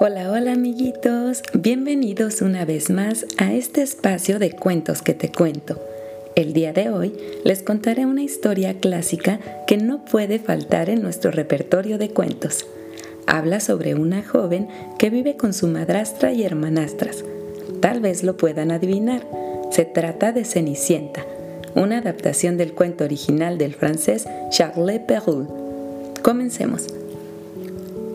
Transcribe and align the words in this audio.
Hola, 0.00 0.30
hola 0.30 0.52
amiguitos, 0.52 1.42
bienvenidos 1.54 2.40
una 2.40 2.64
vez 2.64 2.88
más 2.88 3.26
a 3.36 3.52
este 3.52 3.82
espacio 3.82 4.38
de 4.38 4.52
cuentos 4.52 5.02
que 5.02 5.12
te 5.12 5.32
cuento. 5.32 5.80
El 6.36 6.52
día 6.52 6.72
de 6.72 6.88
hoy 6.88 7.16
les 7.42 7.64
contaré 7.64 8.06
una 8.06 8.22
historia 8.22 8.78
clásica 8.78 9.40
que 9.66 9.76
no 9.76 10.04
puede 10.04 10.38
faltar 10.38 10.88
en 10.88 11.02
nuestro 11.02 11.32
repertorio 11.32 11.98
de 11.98 12.10
cuentos. 12.10 12.64
Habla 13.26 13.58
sobre 13.58 13.96
una 13.96 14.22
joven 14.22 14.68
que 15.00 15.10
vive 15.10 15.36
con 15.36 15.52
su 15.52 15.66
madrastra 15.66 16.30
y 16.30 16.44
hermanastras. 16.44 17.24
Tal 17.80 17.98
vez 17.98 18.22
lo 18.22 18.36
puedan 18.36 18.70
adivinar. 18.70 19.26
Se 19.72 19.84
trata 19.84 20.30
de 20.30 20.44
Cenicienta, 20.44 21.26
una 21.74 21.98
adaptación 21.98 22.56
del 22.56 22.72
cuento 22.72 23.02
original 23.02 23.58
del 23.58 23.74
francés 23.74 24.28
Charles 24.50 25.00
Perrault. 25.00 25.50
Comencemos. 26.22 26.86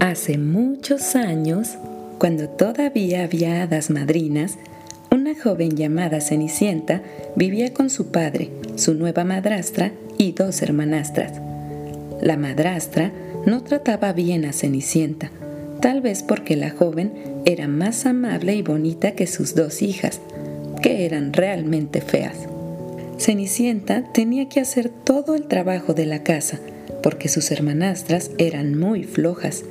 Hace 0.00 0.38
muchos 0.38 1.14
años, 1.14 1.76
cuando 2.16 2.48
todavía 2.48 3.22
había 3.22 3.62
hadas 3.62 3.90
madrinas, 3.90 4.56
una 5.10 5.34
joven 5.38 5.76
llamada 5.76 6.22
Cenicienta 6.22 7.02
vivía 7.36 7.74
con 7.74 7.90
su 7.90 8.06
padre, 8.06 8.50
su 8.76 8.94
nueva 8.94 9.24
madrastra 9.24 9.92
y 10.16 10.32
dos 10.32 10.62
hermanastras. 10.62 11.34
La 12.22 12.38
madrastra 12.38 13.12
no 13.44 13.62
trataba 13.62 14.14
bien 14.14 14.46
a 14.46 14.54
Cenicienta, 14.54 15.30
tal 15.82 16.00
vez 16.00 16.22
porque 16.22 16.56
la 16.56 16.70
joven 16.70 17.12
era 17.44 17.68
más 17.68 18.06
amable 18.06 18.54
y 18.54 18.62
bonita 18.62 19.10
que 19.10 19.26
sus 19.26 19.54
dos 19.54 19.82
hijas, 19.82 20.18
que 20.80 21.04
eran 21.04 21.34
realmente 21.34 22.00
feas. 22.00 22.48
Cenicienta 23.18 24.10
tenía 24.14 24.48
que 24.48 24.60
hacer 24.60 24.88
todo 24.88 25.34
el 25.34 25.46
trabajo 25.46 25.92
de 25.92 26.06
la 26.06 26.22
casa, 26.22 26.58
porque 27.02 27.28
sus 27.28 27.50
hermanastras 27.50 28.30
eran 28.38 28.78
muy 28.78 29.04
flojas 29.04 29.64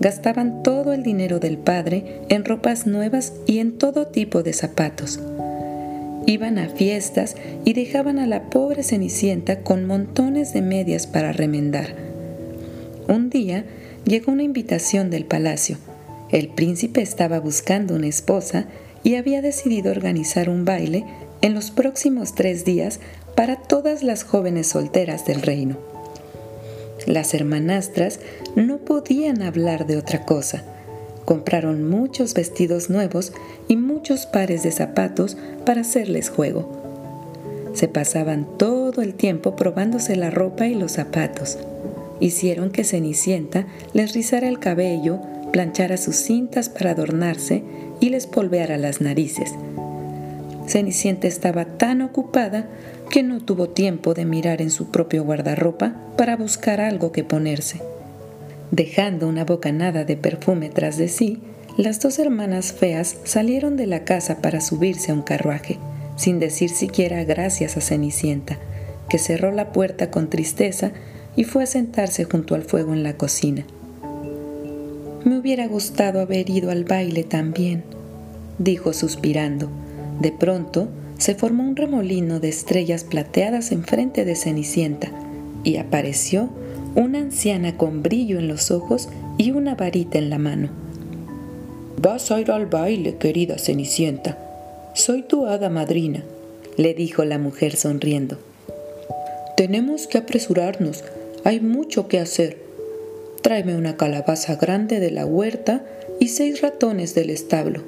gastaban 0.00 0.62
todo 0.62 0.92
el 0.92 1.02
dinero 1.02 1.38
del 1.38 1.58
padre 1.58 2.20
en 2.28 2.44
ropas 2.44 2.86
nuevas 2.86 3.32
y 3.46 3.58
en 3.58 3.78
todo 3.78 4.06
tipo 4.06 4.42
de 4.42 4.52
zapatos. 4.52 5.20
Iban 6.26 6.58
a 6.58 6.68
fiestas 6.68 7.36
y 7.64 7.72
dejaban 7.72 8.18
a 8.18 8.26
la 8.26 8.50
pobre 8.50 8.82
Cenicienta 8.82 9.60
con 9.60 9.86
montones 9.86 10.52
de 10.52 10.60
medias 10.60 11.06
para 11.06 11.32
remendar. 11.32 11.94
Un 13.08 13.30
día 13.30 13.64
llegó 14.04 14.32
una 14.32 14.42
invitación 14.42 15.08
del 15.10 15.24
palacio. 15.24 15.78
El 16.30 16.48
príncipe 16.48 17.00
estaba 17.00 17.38
buscando 17.38 17.94
una 17.94 18.08
esposa 18.08 18.66
y 19.04 19.14
había 19.14 19.40
decidido 19.40 19.92
organizar 19.92 20.48
un 20.50 20.64
baile 20.64 21.04
en 21.42 21.54
los 21.54 21.70
próximos 21.70 22.34
tres 22.34 22.64
días 22.64 22.98
para 23.36 23.56
todas 23.56 24.02
las 24.02 24.24
jóvenes 24.24 24.66
solteras 24.66 25.26
del 25.26 25.42
reino. 25.42 25.95
Las 27.06 27.34
hermanastras 27.34 28.18
no 28.56 28.78
podían 28.78 29.42
hablar 29.42 29.86
de 29.86 29.96
otra 29.96 30.24
cosa. 30.24 30.64
Compraron 31.24 31.88
muchos 31.88 32.34
vestidos 32.34 32.90
nuevos 32.90 33.32
y 33.68 33.76
muchos 33.76 34.26
pares 34.26 34.62
de 34.64 34.72
zapatos 34.72 35.36
para 35.64 35.82
hacerles 35.82 36.30
juego. 36.30 36.82
Se 37.74 37.88
pasaban 37.88 38.46
todo 38.58 39.02
el 39.02 39.14
tiempo 39.14 39.54
probándose 39.54 40.16
la 40.16 40.30
ropa 40.30 40.66
y 40.66 40.74
los 40.74 40.92
zapatos. 40.92 41.58
Hicieron 42.20 42.70
que 42.70 42.84
Cenicienta 42.84 43.66
les 43.92 44.14
rizara 44.14 44.48
el 44.48 44.58
cabello, 44.58 45.20
planchara 45.52 45.98
sus 45.98 46.16
cintas 46.16 46.68
para 46.68 46.92
adornarse 46.92 47.62
y 48.00 48.08
les 48.08 48.26
polveara 48.26 48.78
las 48.78 49.00
narices. 49.00 49.52
Cenicienta 50.66 51.28
estaba 51.28 51.64
tan 51.64 52.02
ocupada 52.02 52.66
que 53.10 53.22
no 53.22 53.40
tuvo 53.40 53.68
tiempo 53.68 54.14
de 54.14 54.24
mirar 54.24 54.60
en 54.60 54.70
su 54.70 54.90
propio 54.90 55.24
guardarropa 55.24 55.94
para 56.16 56.36
buscar 56.36 56.80
algo 56.80 57.12
que 57.12 57.24
ponerse. 57.24 57.80
Dejando 58.70 59.28
una 59.28 59.44
bocanada 59.44 60.04
de 60.04 60.16
perfume 60.16 60.70
tras 60.70 60.96
de 60.96 61.08
sí, 61.08 61.40
las 61.76 62.00
dos 62.00 62.18
hermanas 62.18 62.72
feas 62.72 63.16
salieron 63.24 63.76
de 63.76 63.86
la 63.86 64.04
casa 64.04 64.38
para 64.40 64.60
subirse 64.60 65.12
a 65.12 65.14
un 65.14 65.22
carruaje, 65.22 65.78
sin 66.16 66.38
decir 66.38 66.70
siquiera 66.70 67.22
gracias 67.24 67.76
a 67.76 67.80
Cenicienta, 67.80 68.58
que 69.08 69.18
cerró 69.18 69.52
la 69.52 69.72
puerta 69.72 70.10
con 70.10 70.28
tristeza 70.28 70.92
y 71.36 71.44
fue 71.44 71.64
a 71.64 71.66
sentarse 71.66 72.24
junto 72.24 72.54
al 72.54 72.62
fuego 72.62 72.92
en 72.92 73.02
la 73.02 73.16
cocina. 73.16 73.64
Me 75.24 75.38
hubiera 75.38 75.66
gustado 75.68 76.20
haber 76.20 76.48
ido 76.50 76.70
al 76.70 76.84
baile 76.84 77.24
también, 77.24 77.84
dijo 78.58 78.92
suspirando. 78.92 79.68
De 80.20 80.32
pronto, 80.32 80.88
se 81.18 81.34
formó 81.34 81.64
un 81.64 81.76
remolino 81.76 82.40
de 82.40 82.48
estrellas 82.48 83.04
plateadas 83.04 83.72
enfrente 83.72 84.24
de 84.24 84.36
Cenicienta 84.36 85.10
y 85.64 85.76
apareció 85.76 86.50
una 86.94 87.18
anciana 87.18 87.76
con 87.76 88.02
brillo 88.02 88.38
en 88.38 88.48
los 88.48 88.70
ojos 88.70 89.08
y 89.38 89.50
una 89.50 89.74
varita 89.74 90.18
en 90.18 90.30
la 90.30 90.38
mano. 90.38 90.70
Vas 92.00 92.30
a 92.30 92.40
ir 92.40 92.50
al 92.50 92.66
baile, 92.66 93.16
querida 93.16 93.58
Cenicienta. 93.58 94.38
Soy 94.94 95.22
tu 95.22 95.46
hada 95.46 95.70
madrina, 95.70 96.24
le 96.76 96.94
dijo 96.94 97.24
la 97.24 97.38
mujer 97.38 97.76
sonriendo. 97.76 98.38
Tenemos 99.56 100.06
que 100.06 100.18
apresurarnos, 100.18 101.04
hay 101.44 101.60
mucho 101.60 102.08
que 102.08 102.18
hacer. 102.18 102.58
Tráeme 103.42 103.76
una 103.76 103.96
calabaza 103.96 104.56
grande 104.56 105.00
de 105.00 105.10
la 105.10 105.24
huerta 105.24 105.84
y 106.20 106.28
seis 106.28 106.60
ratones 106.60 107.14
del 107.14 107.30
establo. 107.30 107.82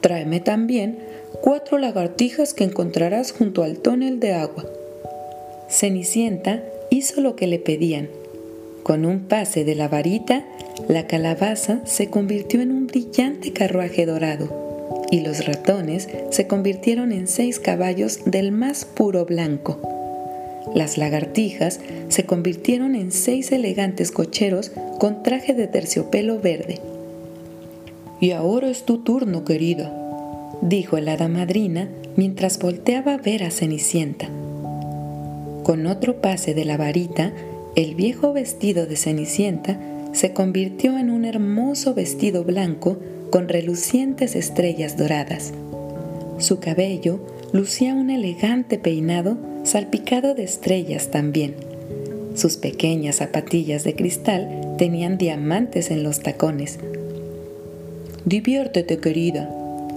Tráeme 0.00 0.40
también 0.40 0.98
cuatro 1.40 1.78
lagartijas 1.78 2.54
que 2.54 2.64
encontrarás 2.64 3.32
junto 3.32 3.62
al 3.62 3.78
tonel 3.78 4.20
de 4.20 4.34
agua. 4.34 4.64
Cenicienta 5.68 6.62
hizo 6.90 7.20
lo 7.20 7.36
que 7.36 7.46
le 7.46 7.58
pedían. 7.58 8.08
Con 8.82 9.04
un 9.04 9.20
pase 9.20 9.64
de 9.64 9.74
la 9.74 9.88
varita, 9.88 10.44
la 10.88 11.06
calabaza 11.06 11.80
se 11.86 12.08
convirtió 12.08 12.60
en 12.60 12.72
un 12.72 12.86
brillante 12.86 13.52
carruaje 13.52 14.06
dorado 14.06 14.62
y 15.10 15.20
los 15.20 15.46
ratones 15.46 16.08
se 16.30 16.46
convirtieron 16.46 17.12
en 17.12 17.28
seis 17.28 17.58
caballos 17.60 18.20
del 18.24 18.50
más 18.50 18.84
puro 18.84 19.24
blanco. 19.24 19.78
Las 20.74 20.96
lagartijas 20.96 21.80
se 22.08 22.24
convirtieron 22.24 22.94
en 22.94 23.12
seis 23.12 23.52
elegantes 23.52 24.10
cocheros 24.10 24.72
con 24.98 25.22
traje 25.22 25.54
de 25.54 25.66
terciopelo 25.66 26.40
verde. 26.40 26.78
Y 28.20 28.30
ahora 28.30 28.70
es 28.70 28.84
tu 28.84 28.98
turno, 28.98 29.44
querida, 29.44 30.01
dijo 30.62 30.96
el 30.96 31.08
hada 31.08 31.28
madrina 31.28 31.88
mientras 32.16 32.58
volteaba 32.58 33.14
a 33.14 33.18
ver 33.18 33.42
a 33.42 33.50
Cenicienta. 33.50 34.28
Con 35.64 35.86
otro 35.86 36.20
pase 36.20 36.54
de 36.54 36.64
la 36.64 36.76
varita, 36.76 37.32
el 37.76 37.94
viejo 37.94 38.32
vestido 38.32 38.86
de 38.86 38.96
Cenicienta 38.96 39.78
se 40.12 40.32
convirtió 40.32 40.98
en 40.98 41.10
un 41.10 41.24
hermoso 41.24 41.94
vestido 41.94 42.44
blanco 42.44 42.98
con 43.30 43.48
relucientes 43.48 44.36
estrellas 44.36 44.96
doradas. 44.96 45.52
Su 46.38 46.60
cabello 46.60 47.20
lucía 47.52 47.94
un 47.94 48.10
elegante 48.10 48.78
peinado 48.78 49.36
salpicado 49.64 50.34
de 50.34 50.44
estrellas 50.44 51.10
también. 51.10 51.54
Sus 52.34 52.56
pequeñas 52.56 53.16
zapatillas 53.16 53.84
de 53.84 53.94
cristal 53.94 54.74
tenían 54.78 55.18
diamantes 55.18 55.90
en 55.90 56.02
los 56.02 56.20
tacones. 56.20 56.78
Diviértete, 58.24 58.98
querida, 58.98 59.48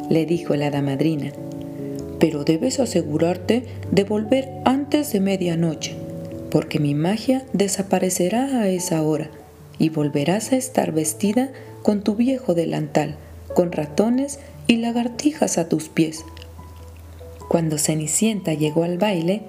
le 0.09 0.25
dijo 0.25 0.55
la 0.55 0.71
damadrina, 0.71 1.31
pero 2.19 2.43
debes 2.43 2.79
asegurarte 2.79 3.63
de 3.91 4.03
volver 4.03 4.49
antes 4.65 5.11
de 5.11 5.19
medianoche, 5.19 5.95
porque 6.49 6.79
mi 6.79 6.95
magia 6.95 7.43
desaparecerá 7.53 8.61
a 8.61 8.69
esa 8.69 9.01
hora 9.01 9.29
y 9.77 9.89
volverás 9.89 10.51
a 10.51 10.57
estar 10.57 10.91
vestida 10.91 11.51
con 11.83 12.01
tu 12.03 12.15
viejo 12.15 12.53
delantal, 12.53 13.15
con 13.53 13.71
ratones 13.71 14.39
y 14.67 14.77
lagartijas 14.77 15.57
a 15.57 15.69
tus 15.69 15.89
pies. 15.89 16.25
Cuando 17.49 17.77
Cenicienta 17.77 18.53
llegó 18.53 18.83
al 18.83 18.97
baile, 18.97 19.43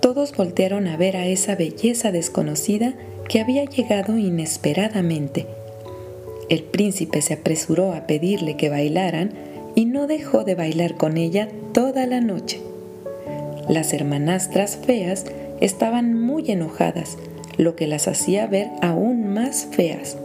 todos 0.00 0.34
voltearon 0.34 0.86
a 0.86 0.96
ver 0.96 1.16
a 1.16 1.26
esa 1.26 1.56
belleza 1.56 2.12
desconocida 2.12 2.94
que 3.28 3.40
había 3.40 3.64
llegado 3.64 4.16
inesperadamente. 4.16 5.46
El 6.48 6.62
príncipe 6.62 7.20
se 7.20 7.34
apresuró 7.34 7.92
a 7.92 8.06
pedirle 8.06 8.56
que 8.56 8.70
bailaran 8.70 9.34
y 9.78 9.84
no 9.84 10.08
dejó 10.08 10.42
de 10.42 10.56
bailar 10.56 10.96
con 10.96 11.16
ella 11.16 11.48
toda 11.72 12.04
la 12.06 12.20
noche. 12.20 12.60
Las 13.68 13.92
hermanastras 13.92 14.76
feas 14.76 15.24
estaban 15.60 16.20
muy 16.20 16.50
enojadas, 16.50 17.16
lo 17.58 17.76
que 17.76 17.86
las 17.86 18.08
hacía 18.08 18.48
ver 18.48 18.70
aún 18.82 19.32
más 19.32 19.68
feas. 19.70 20.16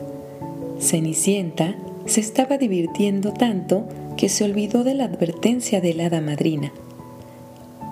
Cenicienta 0.79 1.75
se 2.07 2.19
estaba 2.19 2.57
divirtiendo 2.57 3.31
tanto 3.31 3.87
que 4.17 4.27
se 4.27 4.43
olvidó 4.43 4.83
de 4.83 4.95
la 4.95 5.03
advertencia 5.03 5.81
de 5.81 5.93
la 5.93 6.07
hada 6.07 6.19
madrina. 6.19 6.73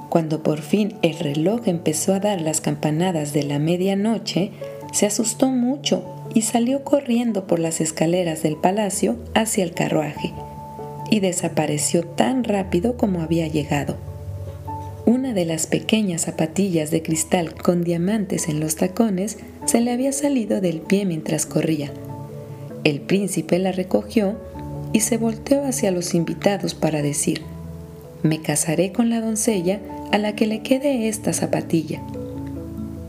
Cuando 0.10 0.42
por 0.42 0.62
fin 0.62 0.96
el 1.04 1.20
reloj 1.20 1.68
empezó 1.68 2.16
a 2.16 2.20
dar 2.20 2.42
las 2.42 2.60
campanadas 2.60 3.34
de 3.34 3.44
la 3.44 3.60
medianoche, 3.60 4.50
se 4.94 5.06
asustó 5.06 5.52
mucho 5.52 6.04
y 6.34 6.42
salió 6.42 6.84
corriendo 6.84 7.46
por 7.46 7.60
las 7.60 7.82
escaleras 7.82 8.42
del 8.42 8.56
palacio 8.56 9.18
hacia 9.36 9.64
el 9.64 9.74
carruaje 9.76 10.34
y 11.12 11.20
desapareció 11.20 12.04
tan 12.04 12.44
rápido 12.44 12.98
como 12.98 13.22
había 13.22 13.46
llegado. 13.48 13.98
Una 15.06 15.34
de 15.34 15.46
las 15.46 15.68
pequeñas 15.68 16.22
zapatillas 16.22 16.90
de 16.90 17.04
cristal 17.04 17.54
con 17.54 17.84
diamantes 17.84 18.48
en 18.48 18.60
los 18.60 18.78
tacones 18.78 19.38
se 19.66 19.82
le 19.82 19.92
había 19.92 20.14
salido 20.14 20.62
del 20.62 20.80
pie 20.80 21.06
mientras 21.06 21.46
corría. 21.46 21.92
El 22.84 23.02
príncipe 23.02 23.60
la 23.60 23.72
recogió 23.72 24.38
y 24.94 25.02
se 25.02 25.18
volteó 25.18 25.66
hacia 25.66 25.92
los 25.92 26.16
invitados 26.16 26.74
para 26.74 27.02
decir, 27.02 27.42
me 28.24 28.42
casaré 28.42 28.92
con 28.92 29.10
la 29.10 29.20
doncella 29.22 29.80
a 30.12 30.18
la 30.18 30.36
que 30.36 30.48
le 30.48 30.62
quede 30.62 31.08
esta 31.08 31.34
zapatilla. 31.34 32.02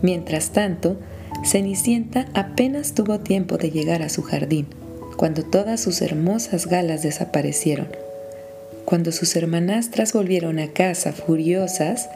Mientras 0.03 0.51
tanto, 0.51 0.97
Cenicienta 1.45 2.27
apenas 2.35 2.95
tuvo 2.95 3.21
tiempo 3.21 3.59
de 3.59 3.71
llegar 3.71 4.03
a 4.03 4.09
su 4.09 4.23
jardín, 4.23 4.67
cuando 5.17 5.43
todas 5.45 5.81
sus 5.81 6.03
hermosas 6.03 6.67
galas 6.67 7.03
desaparecieron. 7.03 7.89
Cuando 8.85 9.13
sus 9.13 9.37
hermanastras 9.37 10.13
volvieron 10.13 10.59
a 10.59 10.69
casa 10.69 11.13
furiosas, 11.13 12.09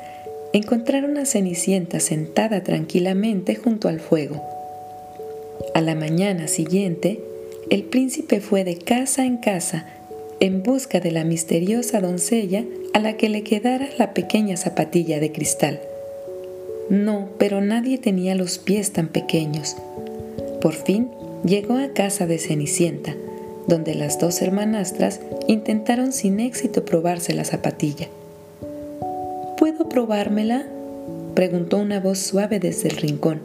encontraron 0.52 1.16
a 1.18 1.26
Cenicienta 1.26 2.00
sentada 2.00 2.62
tranquilamente 2.62 3.54
junto 3.54 3.88
al 3.88 4.00
fuego. 4.00 4.42
A 5.74 5.80
la 5.80 5.94
mañana 5.94 6.48
siguiente, 6.48 7.20
el 7.70 7.84
príncipe 7.84 8.40
fue 8.40 8.64
de 8.64 8.76
casa 8.78 9.24
en 9.24 9.38
casa 9.38 9.86
en 10.40 10.62
busca 10.62 11.00
de 11.00 11.12
la 11.12 11.24
misteriosa 11.24 12.00
doncella 12.00 12.64
a 12.92 13.00
la 13.00 13.16
que 13.16 13.28
le 13.28 13.42
quedara 13.42 13.88
la 13.98 14.12
pequeña 14.12 14.56
zapatilla 14.56 15.18
de 15.18 15.32
cristal. 15.32 15.80
No, 16.90 17.30
pero 17.38 17.60
nadie 17.60 17.98
tenía 17.98 18.34
los 18.34 18.58
pies 18.58 18.92
tan 18.92 19.08
pequeños. 19.08 19.76
Por 20.60 20.74
fin 20.74 21.08
llegó 21.46 21.74
a 21.74 21.88
casa 21.88 22.26
de 22.26 22.38
Cenicienta, 22.38 23.14
donde 23.66 23.94
las 23.94 24.18
dos 24.18 24.42
hermanastras 24.42 25.20
intentaron 25.48 26.12
sin 26.12 26.40
éxito 26.40 26.84
probarse 26.84 27.34
la 27.34 27.44
zapatilla. 27.44 28.08
¿Puedo 29.56 29.88
probármela? 29.88 30.66
preguntó 31.34 31.78
una 31.78 32.00
voz 32.00 32.18
suave 32.18 32.58
desde 32.58 32.88
el 32.88 32.96
rincón. 32.96 33.40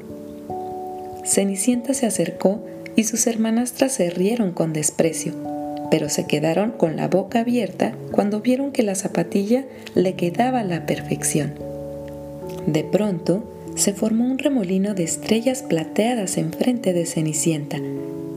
Cenicienta 1.24 1.94
se 1.94 2.06
acercó 2.06 2.60
y 2.96 3.04
sus 3.04 3.28
hermanastras 3.28 3.94
se 3.94 4.10
rieron 4.10 4.52
con 4.52 4.74
desprecio 4.74 5.34
pero 5.92 6.08
se 6.08 6.26
quedaron 6.26 6.72
con 6.72 6.96
la 6.96 7.10
boca 7.10 7.42
abierta 7.42 7.94
cuando 8.12 8.40
vieron 8.40 8.72
que 8.72 8.82
la 8.82 8.96
zapatilla 8.96 9.66
le 9.94 10.14
quedaba 10.14 10.62
a 10.62 10.64
la 10.64 10.86
perfección. 10.86 11.54
De 12.66 12.86
pronto, 12.86 13.44
se 13.82 13.94
formó 13.94 14.26
un 14.26 14.38
remolino 14.38 14.94
de 14.94 15.04
estrellas 15.04 15.64
plateadas 15.64 16.38
enfrente 16.38 16.94
de 16.94 17.08
Cenicienta 17.08 17.80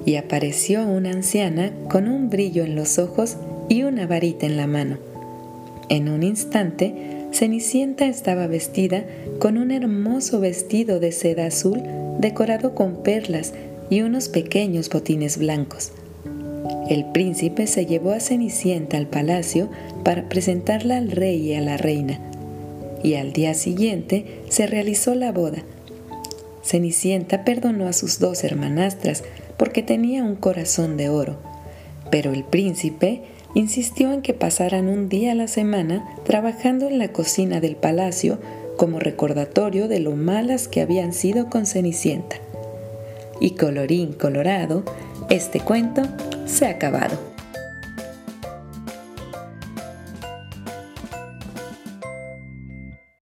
y 0.07 0.17
apareció 0.17 0.87
una 0.87 1.11
anciana 1.11 1.71
con 1.91 2.09
un 2.09 2.31
brillo 2.31 2.65
en 2.65 2.75
los 2.75 2.99
ojos 2.99 3.37
y 3.69 3.83
una 3.83 4.07
varita 4.07 4.47
en 4.47 4.57
la 4.57 4.67
mano. 4.67 4.97
En 5.91 6.09
un 6.09 6.23
instante, 6.23 6.95
Cenicienta 7.31 8.07
estaba 8.07 8.47
vestida 8.47 9.05
con 9.39 9.59
un 9.59 9.71
hermoso 9.71 10.41
vestido 10.41 10.99
de 10.99 11.13
seda 11.13 11.47
azul 11.47 11.83
decorado 12.21 12.75
con 12.75 13.03
perlas 13.03 13.53
y 13.91 14.01
unos 14.01 14.31
pequeños 14.31 14.89
botines 14.89 15.37
blancos. 15.37 15.93
El 16.89 17.05
príncipe 17.13 17.67
se 17.67 17.85
llevó 17.85 18.13
a 18.13 18.21
Cenicienta 18.21 18.97
al 18.97 19.09
palacio 19.09 19.69
para 20.05 20.27
presentarla 20.31 20.97
al 20.97 21.11
rey 21.11 21.51
y 21.51 21.55
a 21.55 21.61
la 21.61 21.77
reina, 21.77 22.19
y 23.05 23.15
al 23.15 23.35
día 23.35 23.55
siguiente 23.55 24.41
se 24.49 24.67
realizó 24.67 25.15
la 25.15 25.31
boda. 25.31 25.63
Cenicienta 26.65 27.45
perdonó 27.45 27.87
a 27.87 27.93
sus 27.93 28.19
dos 28.19 28.43
hermanastras 28.43 29.23
porque 29.59 29.83
tenía 29.83 30.25
un 30.25 30.35
corazón 30.35 30.97
de 30.97 31.11
oro, 31.11 31.37
pero 32.11 32.33
el 32.33 32.43
príncipe 32.43 33.23
insistió 33.55 34.11
en 34.13 34.23
que 34.23 34.33
pasaran 34.33 34.89
un 34.89 35.11
día 35.11 35.33
a 35.33 35.35
la 35.35 35.49
semana 35.49 36.17
trabajando 36.25 36.89
en 36.89 36.99
la 36.99 37.13
cocina 37.13 37.61
del 37.61 37.77
palacio 37.77 38.39
como 38.79 38.99
recordatorio 38.99 39.87
de 39.87 40.01
lo 40.01 40.17
malas 40.17 40.67
que 40.67 40.81
habían 40.81 41.13
sido 41.13 41.51
con 41.51 41.67
Cenicienta. 41.67 42.37
Y 43.39 43.51
colorín 43.51 44.15
colorado, 44.15 44.83
este 45.29 45.61
cuento 45.61 46.03
se 46.47 46.67
ha 46.67 46.71
acabado. 46.71 47.34